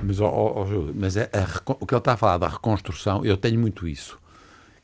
[0.02, 2.38] Mas, ó, ó, ó, Júlio, mas a- a reco- o que ele está a falar
[2.38, 4.18] da reconstrução, eu tenho muito isso.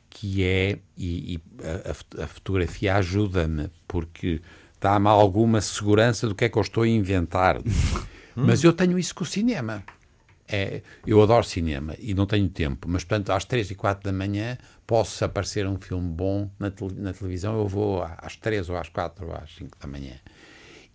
[0.09, 4.41] Que é, e, e a- a, fot- a fotografia ajuda-me, porque
[4.79, 7.59] dá-me alguma segurança do que é que eu estou a inventar.
[8.33, 9.83] Mas eu tenho isso com o cinema.
[10.47, 14.15] É, eu adoro cinema e não tenho tempo, mas portanto às 3 e 4 da
[14.15, 18.77] manhã posso aparecer um filme bom na, tele- na televisão, eu vou às 3 ou
[18.77, 20.13] às 4 ou às 5 da manhã.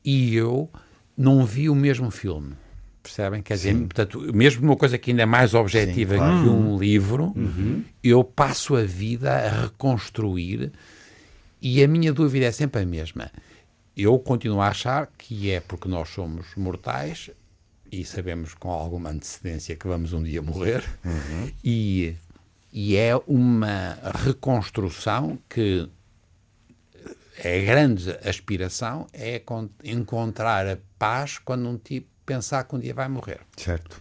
[0.05, 0.71] E eu
[1.17, 2.55] não vi o mesmo filme.
[3.03, 3.43] Percebem?
[3.43, 7.33] Quer dizer, portanto, mesmo uma coisa que ainda é mais objetiva que um livro,
[8.05, 10.71] eu passo a vida a reconstruir
[11.63, 13.31] e a minha dúvida é sempre a mesma.
[13.97, 17.31] Eu continuo a achar que é porque nós somos mortais
[17.91, 20.83] e sabemos com alguma antecedência que vamos um dia morrer
[21.65, 22.15] e,
[22.73, 25.89] e é uma reconstrução que
[27.43, 32.79] é a grande aspiração é con- encontrar a paz quando um tipo pensar que um
[32.79, 33.41] dia vai morrer.
[33.57, 34.01] Certo.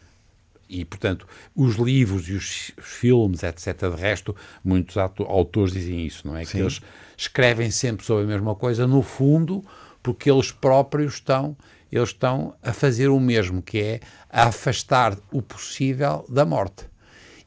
[0.68, 6.38] E, portanto, os livros e os filmes, etc., de resto, muitos autores dizem isso, não
[6.38, 6.46] é?
[6.46, 6.80] Que eles
[7.18, 9.66] escrevem sempre sobre a mesma coisa, no fundo,
[10.04, 11.58] porque eles próprios estão,
[11.92, 16.86] eles estão a fazer o mesmo, que é a afastar o possível da morte.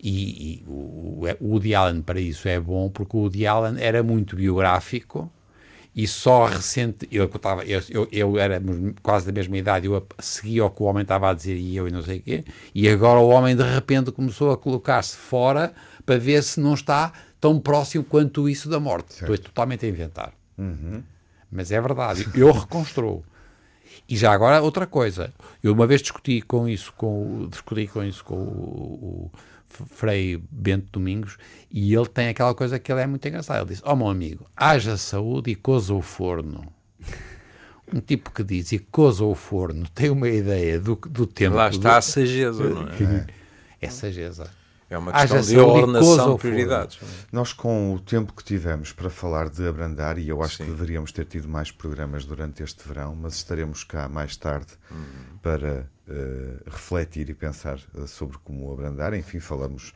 [0.03, 4.03] E, e o, o Woody Allen para isso é bom, porque o Woody Allen era
[4.03, 5.31] muito biográfico,
[5.95, 8.61] e só recente, eu, estava, eu, eu, eu era
[9.03, 11.87] quase da mesma idade, eu seguia o que o homem estava a dizer e eu
[11.87, 15.73] e não sei o quê, e agora o homem de repente começou a colocar-se fora
[16.07, 19.21] para ver se não está tão próximo quanto isso da morte.
[19.21, 20.33] Estou totalmente a inventar.
[21.51, 23.23] Mas é verdade, eu reconstruo.
[24.09, 28.25] E já agora outra coisa, eu uma vez discuti com isso com discuti com isso
[28.25, 28.39] com o,
[29.27, 29.31] o
[29.87, 31.37] Frei Bento Domingos
[31.71, 33.63] e ele tem aquela coisa que ele é muito engraçado.
[33.63, 36.67] Ele disse: Ó meu amigo, haja saúde e coza o forno.
[37.93, 41.57] Um tipo que diz e coza o forno tem uma ideia do, do tempo.
[41.57, 43.27] Lá está a do, sageza, não é?
[43.81, 44.62] é sageza.
[44.93, 46.99] É uma questão de ordenação de prioridades.
[47.33, 50.65] Nós, com o tempo que tivemos para falar de abrandar, e eu acho Sim.
[50.65, 55.39] que deveríamos ter tido mais programas durante este verão, mas estaremos cá mais tarde Uhum.
[55.43, 59.15] para eh, refletir e pensar eh, sobre como abrandar.
[59.15, 59.95] Enfim, falamos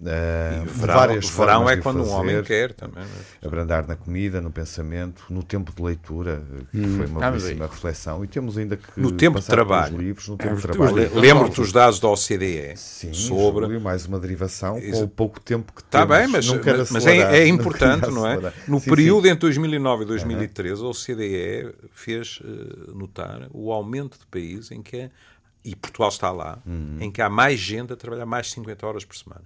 [0.00, 3.02] Uh, verão, várias verão é de quando fazer, um homem quer também.
[3.42, 3.44] é?
[3.46, 8.24] Abrandar na comida, no pensamento, no tempo de leitura, que foi uma Ah, belíssima reflexão.
[8.24, 9.98] E temos ainda que No tempo de trabalho.
[9.98, 10.78] livros, no tempo de virtude.
[10.94, 11.14] trabalho.
[11.14, 13.76] Le- Lembro-te os dados da OCDE Sim, sobre.
[13.80, 17.16] Mais uma derivação com o pouco tempo que Está bem, mas, Não quero mas é,
[17.16, 18.52] é não importante, quero não é?
[18.68, 19.30] No Sim, período sim.
[19.30, 24.96] entre 2009 e 2013, a OCDE fez eh, notar o aumento de países em que,
[24.96, 25.10] é-
[25.64, 26.98] e Portugal está lá, Uhum.
[27.00, 29.42] em que há mais gente a trabalhar mais de 50 horas por semana.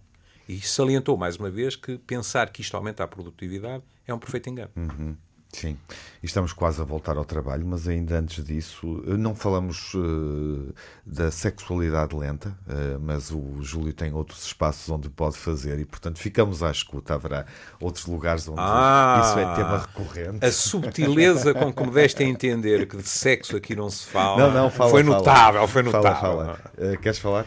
[0.49, 4.49] E salientou mais uma vez que pensar que isto aumenta a produtividade é um perfeito
[4.51, 4.71] engano.
[4.77, 5.17] Uhum.
[5.55, 5.77] Sim,
[6.23, 10.73] e estamos quase a voltar ao trabalho, mas ainda antes disso, eh, não falamos eh,
[11.05, 16.19] da sexualidade lenta, eh, mas o Júlio tem outros espaços onde pode fazer e, portanto,
[16.19, 17.15] ficamos à escuta.
[17.15, 17.45] Haverá
[17.79, 19.21] outros lugares onde Ah!
[19.25, 20.43] isso é tema recorrente.
[20.47, 24.39] A subtileza com que me deste a entender que de sexo aqui não se fala
[24.39, 25.17] Não, não, fala, foi fala.
[25.17, 26.21] notável, foi Fala, notável.
[26.31, 26.61] fala.
[26.79, 27.47] Eh, queres falar?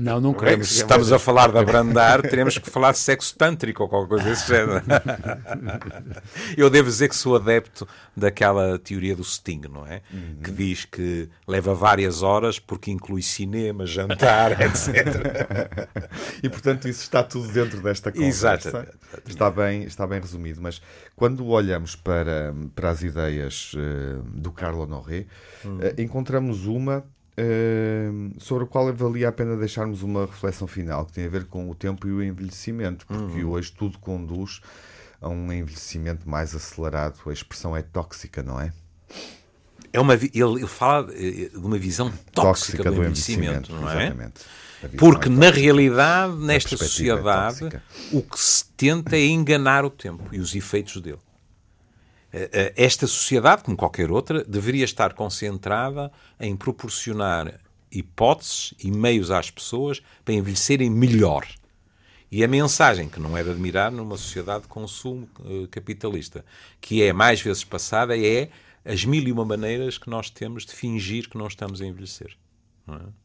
[0.00, 0.68] Não, não queremos.
[0.68, 4.24] se estamos a falar de abrandar, teremos que falar de sexo tântrico ou qualquer coisa
[4.24, 4.82] desse género.
[6.56, 10.02] Eu devo dizer que sou adepto daquela teoria do Sting, não é?
[10.42, 15.88] Que diz que leva várias horas porque inclui cinema, jantar, etc.
[16.42, 18.68] E portanto isso está tudo dentro desta conversa.
[18.68, 18.92] Exatamente.
[19.26, 20.80] Está bem, está bem resumido, mas
[21.16, 25.26] quando olhamos para, para as ideias eh, do Carlo Honoré,
[25.80, 27.04] eh, encontramos uma
[27.36, 31.46] eh, sobre a qual valia a pena deixarmos uma reflexão final, que tem a ver
[31.46, 34.60] com o tempo e o envelhecimento, porque hoje tudo conduz
[35.22, 37.18] a um envelhecimento mais acelerado.
[37.26, 38.72] A expressão é tóxica, não é?
[39.92, 44.06] É uma, ele, ele fala eh, de uma visão tóxica, do, envelhecimento, não é?
[44.06, 44.40] Exatamente.
[44.98, 45.60] Porque, é na tóxica.
[45.60, 47.82] realidade, nesta é sociedade, tóxica.
[48.10, 51.20] o que se tenta é enganar o tempo e os efeitos dele.
[52.32, 57.60] Eh, eh, Esta sociedade, como qualquer outra, deveria estar concentrada em proporcionar
[57.92, 61.46] hipóteses e meios às pessoas para envelhecerem melhor.
[62.34, 66.42] E a mensagem que não é de admirar numa sociedade de consumo eh, capitalista,
[66.80, 68.48] que é mais vezes passada, é
[68.86, 72.34] as mil e uma maneiras que nós temos de fingir que não estamos a envelhecer.
[72.86, 73.21] não é?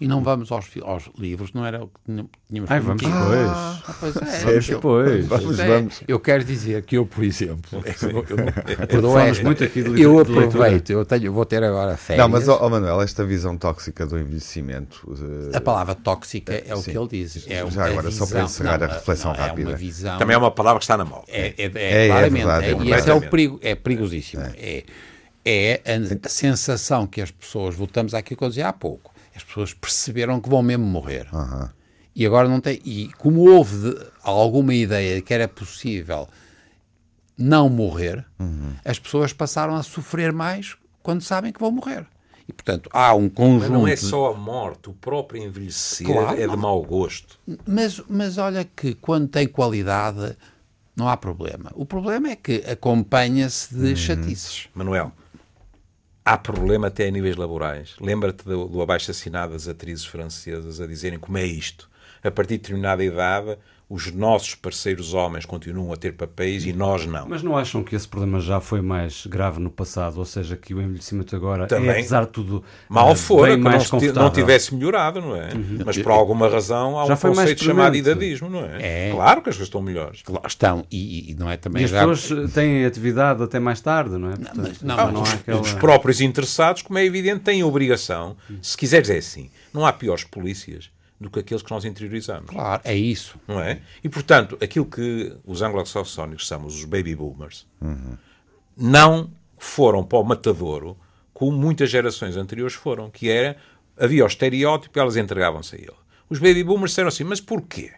[0.00, 2.00] E não vamos aos, aos livros, não era o que
[2.48, 3.48] tínhamos Ai, vamos depois.
[3.48, 4.24] Ah, pois é.
[4.26, 4.54] Sério?
[4.56, 5.26] Eu- Depois.
[5.26, 6.02] Vamos, é, vamos.
[6.08, 8.24] Eu quero dizer que eu, por exemplo, eu, eu,
[9.00, 12.24] eu, esta, muito aqui de eu aproveito, eu tenho, vou ter agora férias.
[12.24, 15.06] Não, mas, ó, ó, Manuel, esta visão tóxica do envelhecimento.
[15.52, 16.90] eh, A palavra tóxica é o Sim.
[16.90, 17.46] que ele diz.
[17.46, 19.70] É Já uma agora, só para visão- encerrar não, a reflexão não, rápida.
[19.70, 20.18] É visão.
[20.18, 21.22] Também é uma palavra que está na moda.
[21.28, 22.38] É, é, é, É, é claramente.
[22.44, 24.42] verdade, é é, e esse é o perigo, é perigosíssimo.
[24.56, 24.82] É,
[25.44, 29.42] é a, a sensação que as pessoas, voltamos àquilo que eu dizia há pouco, as
[29.44, 31.26] pessoas perceberam que vão mesmo morrer.
[31.32, 31.70] aham.
[32.14, 32.78] E agora não tem.
[32.84, 36.28] E como houve de- alguma ideia de que era possível
[37.38, 38.74] não morrer, Uhum.
[38.84, 42.06] as pessoas passaram a sofrer mais quando sabem que vão morrer.
[42.46, 43.60] E portanto há um conjunto.
[43.60, 46.56] Mas não é só a morte, o próprio envelhecer Claro, é de não.
[46.56, 47.38] mau gosto.
[47.66, 50.36] Mas, mas olha que quando tem qualidade
[50.94, 51.70] não há problema.
[51.74, 53.82] O problema é que acompanha-se Uhum.
[53.84, 54.68] de chatices.
[54.74, 55.12] Manuel,
[56.24, 57.96] há problema até a níveis laborais.
[58.00, 61.90] Lembra-te do, do abaixo-assinado das atrizes francesas a dizerem como é isto.
[62.22, 67.04] A partir de determinada idade, os nossos parceiros homens continuam a ter papéis e nós
[67.04, 67.28] não.
[67.28, 70.16] Mas não acham que esse problema já foi mais grave no passado?
[70.18, 71.88] Ou seja, que o envelhecimento agora Também.
[71.90, 75.36] é, apesar de tudo, Mal eh, fora bem que mais não, não tivesse melhorado, não
[75.36, 75.50] é?
[75.84, 79.08] Mas por alguma razão há Já um foi mais conceito chamado idadismo, não é?
[79.08, 79.10] É.
[79.12, 80.22] Claro que as coisas estão melhores.
[80.26, 83.60] Lá estão, e, e não é também E as já- pessoas eh, têm atividade até
[83.60, 84.36] mais tarde, não é?
[84.36, 85.60] Portanto, mas- não, mas não os- há aquela...
[85.60, 88.36] Os próprios interessados, como é evidente, têm a obrigação.
[88.62, 89.50] Se quiseres, é assim.
[89.74, 90.90] Não há piores polícias
[91.22, 92.50] do que aqueles que nós interiorizamos.
[92.50, 93.38] Claro, é isso.
[93.48, 93.80] não é?
[94.02, 97.66] E, portanto, aquilo que os anglo-saxónicos chamamos os baby boomers
[98.76, 100.96] não foram para o matadouro
[101.32, 103.56] como muitas gerações anteriores foram, que era,
[103.98, 105.96] havia o estereótipo e elas entregavam-se a ele.
[106.28, 107.92] Os baby boomers disseram assim, mas porquê?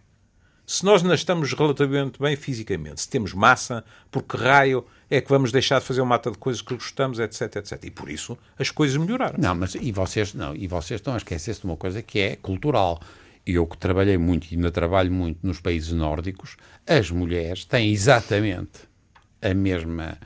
[0.66, 5.28] Se nós ainda estamos relativamente bem fisicamente, se temos massa, por que raio é que
[5.28, 7.84] vamos deixar de fazer uma mata de coisas que gostamos, etc, etc.
[7.84, 9.38] E por isso as coisas melhoraram.
[9.38, 12.36] Não, mas e vocês não, e vocês estão a esquecer-se de uma coisa que é
[12.36, 12.98] cultural.
[13.46, 18.88] Eu que trabalhei muito e ainda trabalho muito nos países nórdicos, as mulheres têm exatamente
[19.42, 20.16] a mesma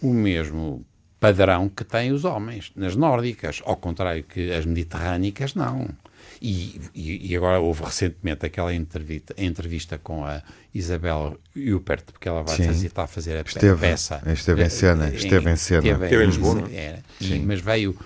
[0.00, 0.84] o mesmo
[1.20, 5.86] padrão que têm os homens nas nórdicas, ao contrário que as mediterrânicas não.
[6.40, 10.42] E, e, e agora houve recentemente aquela entrevista, entrevista com a
[10.74, 12.64] Isabel Huppert, porque ela vai Sim.
[12.64, 14.20] fazer, está a fazer a Esteve- peça.
[14.26, 15.88] esteve em cena, esteve em cena.
[15.88, 16.98] Esteve em Lisboa, Era.
[17.20, 17.96] E- mas veio,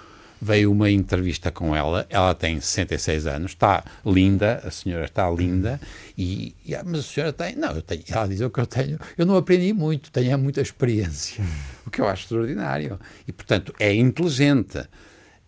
[0.43, 5.81] veio uma entrevista com ela, ela tem 66 anos, está linda, a senhora está linda,
[6.19, 8.67] e, e ah, mas a senhora tem, não, eu tenho, ela diz o que eu
[8.67, 11.43] tenho, eu não aprendi muito, tenho é muita experiência,
[11.87, 13.01] o que eu acho extraordinário.
[13.27, 14.79] E, portanto, é inteligente.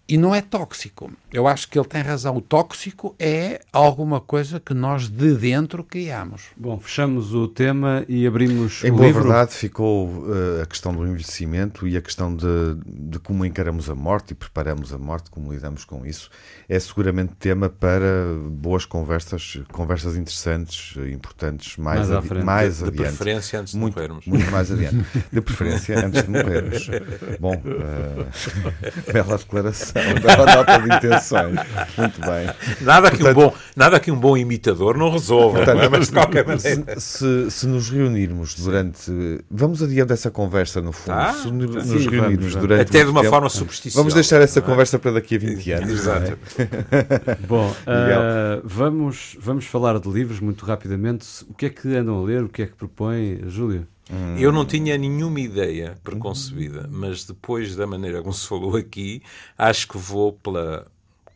[0.09, 1.12] E não é tóxico.
[1.31, 2.37] Eu acho que ele tem razão.
[2.37, 6.44] O tóxico é alguma coisa que nós de dentro criamos.
[6.57, 9.25] Bom, fechamos o tema e abrimos em o boa livro.
[9.25, 12.47] verdade ficou uh, a questão do envelhecimento e a questão de,
[12.87, 16.31] de, como encaramos a morte e preparamos a morte, como lidamos com isso.
[16.66, 22.44] É seguramente tema para boas conversas, conversas interessantes, importantes, mais, mais, adi frente.
[22.44, 23.01] mais de, adiante.
[23.01, 24.27] De preferência antes de muito, morrermos.
[24.27, 25.07] Muito mais adiante.
[25.31, 26.90] De preferência antes de morrermos.
[27.38, 31.59] Bom, uh, bela declaração, bela nota de intenções.
[31.97, 32.49] Muito bem.
[32.81, 35.89] Nada, Portanto, que um bom, nada que um bom imitador não resolva, Portanto, não é?
[35.89, 37.01] mas de qualquer maneira.
[37.01, 39.11] Se, se, nos reunirmos durante.
[39.51, 41.19] Vamos adiante essa conversa, no fundo.
[41.19, 42.83] Ah, se nos, sim, nos reunirmos durante.
[42.83, 43.99] Até de uma tempo, forma supersticiosa.
[43.99, 44.63] Vamos deixar essa é?
[44.63, 45.91] conversa para daqui a 20 anos.
[45.91, 46.39] Exato.
[46.59, 47.37] É?
[47.47, 51.27] Bom, uh, vamos, vamos falar de livros muito rapidamente.
[51.49, 52.43] O que é que andam a ler?
[52.43, 53.87] O que é que propõe, Júlio?
[54.11, 54.38] Hum.
[54.38, 59.23] Eu não tinha nenhuma ideia preconcebida, mas depois da maneira como se falou aqui,
[59.57, 60.87] acho que vou pela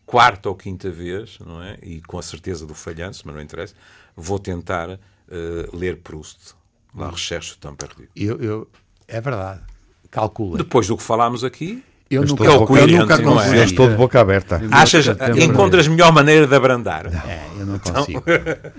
[0.06, 1.78] quarta ou quinta vez, não é?
[1.82, 3.74] E com a certeza do falhanço, mas não interessa,
[4.16, 6.54] vou tentar uh, ler Proust,
[6.94, 8.08] La Recherche du Temps Perdu.
[8.14, 8.68] Eu, eu,
[9.06, 9.62] é verdade.
[10.10, 10.58] Calcula.
[10.58, 11.82] Depois do que falámos aqui,
[12.14, 13.56] eu, nunca, eu, boca, eu nunca não consegui.
[13.56, 13.60] é?
[13.60, 14.60] Eu estou de boca aberta.
[14.70, 15.06] Achas,
[15.40, 17.06] encontras melhor maneira de abrandar?
[17.06, 18.22] É, eu não consigo.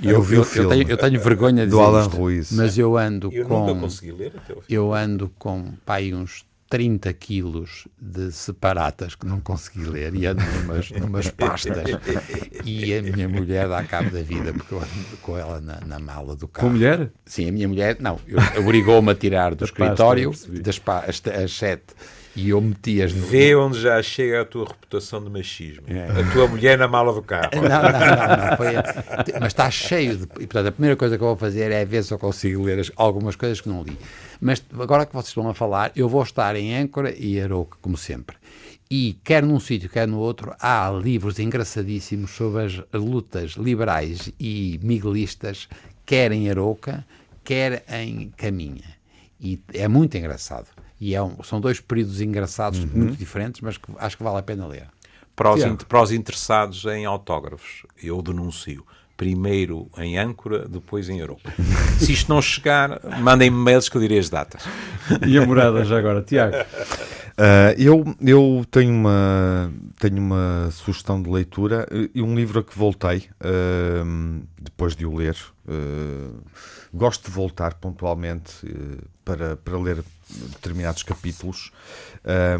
[0.03, 2.17] Então, eu, vi o filme eu, tenho, eu tenho vergonha de do dizer Alan isto,
[2.17, 2.51] Ruiz.
[2.51, 4.73] mas eu ando eu com nunca consegui ler até o fim.
[4.73, 10.41] eu ando com pai uns 30 quilos de separatas que não consegui ler e ando
[10.43, 11.83] numas, numas pastas
[12.65, 15.99] e a minha mulher dá cabo da vida porque eu ando com ela na, na
[15.99, 16.67] mala do carro.
[16.67, 17.09] Com mulher?
[17.25, 18.19] Sim, a minha mulher, não,
[18.57, 21.93] obrigou-me a tirar do Da escritório pasta, das pa, as, as sete
[22.35, 23.25] e eu meti-as no...
[23.27, 25.83] Vê onde já chega a tua reputação de machismo.
[25.87, 26.07] É.
[26.21, 27.51] A tua mulher na mala do carro.
[27.53, 28.73] Não, não, não, não foi,
[29.39, 30.23] mas está cheio de.
[30.23, 32.79] E, portanto, a primeira coisa que eu vou fazer é ver se eu consigo ler
[32.79, 33.97] as- algumas coisas que não li.
[34.41, 37.95] Mas agora que vocês estão a falar, eu vou estar em Âncora e Aroca, como
[37.97, 38.35] sempre.
[38.89, 44.79] E quer num sítio, quer no outro, há livros engraçadíssimos sobre as lutas liberais e
[44.83, 45.67] miguelistas,
[46.05, 47.05] quer em Aroca,
[47.43, 48.83] quer em Caminha.
[49.39, 50.67] E é muito engraçado.
[51.05, 54.41] E é um- são dois períodos engraçados, muito diferentes, mas que acho que vale a
[54.43, 54.87] pena ler.
[55.35, 58.85] Para os, in- para os interessados em autógrafos, eu denuncio.
[59.17, 61.51] Primeiro em Âncora, depois em Europa.
[61.99, 64.63] Se isto não chegar, mandem-me mails que eu direi as datas.
[65.27, 66.55] E a morada já agora, Tiago?
[67.37, 71.85] Ah, eu eu tenho, uma, tenho uma sugestão de leitura
[72.15, 74.03] e um livro a que voltei ah,
[74.61, 75.35] depois de o ler.
[75.67, 76.31] Ah,
[76.93, 78.51] gosto de voltar pontualmente
[79.25, 80.03] para, para ler
[80.51, 81.71] determinados capítulos,
[82.25, 82.57] ah,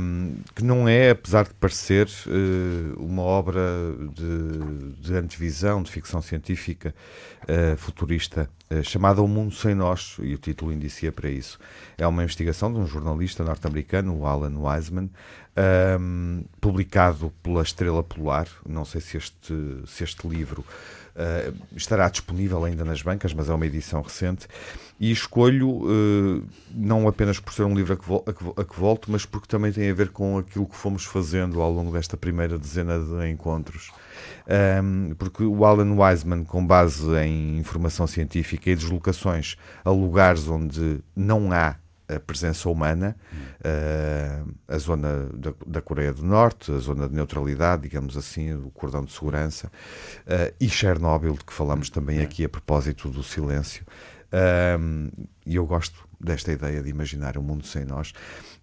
[0.55, 3.61] que não é, apesar de parecer, eh, uma obra
[4.13, 6.93] de, de antevisão, de ficção científica
[7.47, 11.59] eh, futurista, eh, chamada O Mundo Sem Nós, e o título indicia para isso.
[11.97, 15.09] É uma investigação de um jornalista norte-americano, Alan Wiseman,
[15.55, 18.47] ahm, publicado pela Estrela Polar.
[18.67, 19.53] Não sei se este,
[19.85, 20.65] se este livro
[21.15, 24.47] ah, estará disponível ainda nas bancas, mas é uma edição recente.
[24.99, 26.41] E escolho, eh,
[26.73, 29.47] não apenas por ser um livro a que, a que a que volto, mas porque
[29.47, 33.29] também tem a ver com aquilo que fomos fazendo ao longo desta primeira dezena de
[33.29, 33.91] encontros.
[34.81, 40.99] Um, porque o Alan Wiseman, com base em informação científica e deslocações a lugares onde
[41.15, 41.75] não há
[42.07, 43.15] a presença humana,
[43.59, 48.69] uh, a zona da, da Coreia do Norte, a zona de neutralidade, digamos assim, o
[48.71, 53.85] cordão de segurança, uh, e Chernobyl, de que falamos também aqui a propósito do silêncio.
[54.79, 55.09] Um,
[55.45, 58.13] e eu gosto desta ideia de imaginar um mundo sem nós.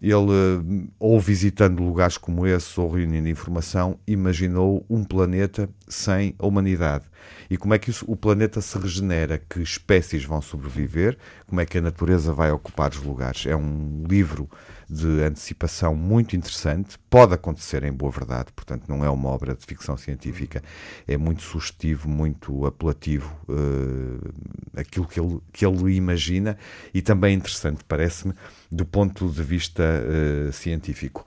[0.00, 6.46] Ele, eh, ou visitando lugares como esse, ou reunindo informação, imaginou um planeta sem a
[6.46, 7.04] humanidade.
[7.50, 9.36] E como é que isso- o planeta se regenera?
[9.38, 11.18] Que espécies vão sobreviver?
[11.46, 13.44] Como é que a natureza vai ocupar os lugares?
[13.46, 14.48] É um livro
[14.90, 16.98] de antecipação muito interessante.
[17.08, 20.62] Pode acontecer em boa verdade, portanto, não é uma obra de ficção científica.
[21.06, 26.58] É muito sugestivo, muito apelativo eh, aquilo que ele, que ele imagina
[26.92, 28.34] e também interessante, parece-me,
[28.70, 31.24] do ponto de vista eh, científico.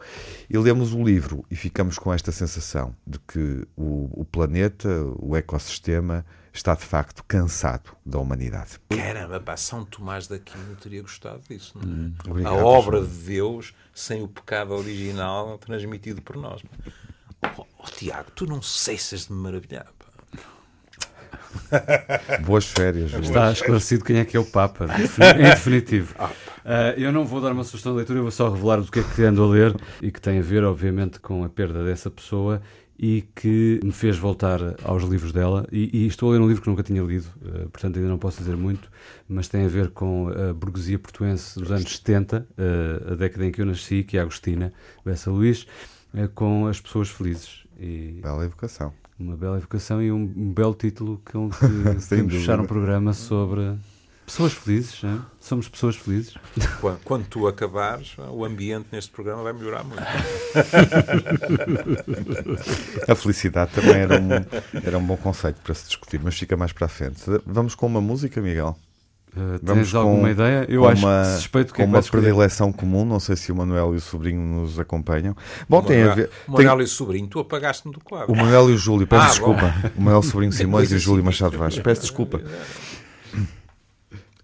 [0.50, 5.38] E lemos o livro e ficamos com esta sensação de que o, o planeta, o
[5.38, 8.80] ecossistema, está de facto cansado da humanidade.
[8.90, 11.74] Caramba, pá, São Tomás da Aquino teria gostado disso.
[11.76, 12.30] Não é?
[12.30, 13.10] Obrigado, a obra João.
[13.10, 16.62] de Deus sem o pecado original transmitido por nós.
[17.58, 19.88] Oh, oh, Tiago, tu não cessas de me maravilhar.
[19.98, 20.04] pá.
[22.46, 23.12] Boas férias.
[23.12, 23.24] João.
[23.24, 26.16] Está esclarecido quem é que é o Papa, em definitivo.
[26.66, 29.00] Ah, eu não vou dar uma sugestão de leitura, eu vou só revelar o que
[29.00, 32.10] é que ando a ler e que tem a ver, obviamente, com a perda dessa
[32.10, 32.62] pessoa
[32.98, 35.68] e que me fez voltar aos livros dela.
[35.72, 38.18] E, e estou a ler um livro que nunca tinha lido, ah, portanto ainda não
[38.18, 38.90] posso dizer muito,
[39.28, 43.52] mas tem a ver com a burguesia portuense dos anos 70, ah, a década em
[43.52, 44.72] que eu nasci, que é a Agostina
[45.06, 45.66] Bessa Luís.
[46.14, 47.64] é com as pessoas felizes.
[47.80, 48.94] E Bela evocação.
[49.20, 53.76] uma bela evocação e um, belo título com que podemos fechar um programa sobre
[54.26, 55.02] pessoas felizes.
[55.04, 55.20] não é?
[55.40, 56.34] Somos pessoas felizes.
[56.80, 60.02] Quando, quando tu acabares, o ambiente neste programa vai melhorar muito.
[63.08, 64.30] A felicidade também era um,
[64.86, 67.22] era um bom conceito para se discutir, mas fica mais para a frente.
[67.46, 68.78] Vamos com uma música, Miguel?
[69.36, 70.66] Uh, Vamos tens alguma com- ideia?
[70.70, 73.36] Eu com acho uma, que suspeito que com é que uma predileção comum, não sei
[73.36, 75.36] se o Manuel e o sobrinho nos acompanham.
[75.68, 76.30] Bom, O tem a Manuel- ver.
[76.48, 78.32] o tem- Manuel e o sobrinho, tu apagaste-me do quadro.
[78.32, 79.74] O Manuel e o Júlio, peço Ah, desculpa.
[79.98, 81.24] O Manuel Sobrinho Simões e o Júlio.
[81.26, 81.80] Machado Vaz.
[81.80, 82.42] Peço desculpa.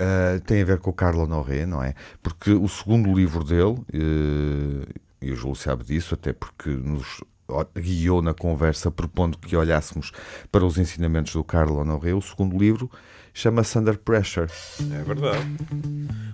[0.02, 1.94] Uh, tem a ver com o Carlo Honoré, não é?
[2.24, 4.88] Porque o segundo livro dele, uh,
[5.22, 7.20] e o Júlio sabe disso, até porque nos
[7.50, 10.12] o- guiou na conversa propondo que olhássemos
[10.52, 12.90] para os ensinamentos do Carlo Honoré, o segundo livro
[13.34, 14.48] chama-se Under Pressure.
[14.94, 15.46] É verdade.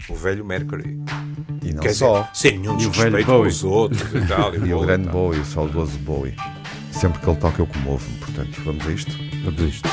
[0.10, 1.00] O velho Mercury.
[1.64, 2.22] E não Quer só.
[2.22, 4.54] dizer, sem nenhum E o desrespeito pelos outros e tal.
[4.54, 5.10] E o Bowie, grande.
[5.10, 6.36] Bowie, o saudoso Bowie.
[6.92, 9.12] Sempre que ele toca eu comovo-me, portanto, vamos a isto?
[9.44, 9.90] Tudo isto.